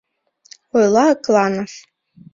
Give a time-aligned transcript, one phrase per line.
[0.75, 1.71] —Ойла Акланов.